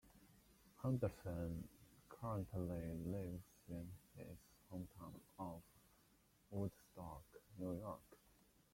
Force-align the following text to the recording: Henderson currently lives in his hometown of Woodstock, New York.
Henderson 0.81 1.67
currently 2.09 2.95
lives 3.05 3.43
in 3.69 3.87
his 4.17 4.35
hometown 4.73 5.13
of 5.37 5.61
Woodstock, 6.49 7.21
New 7.59 7.73
York. 7.73 8.01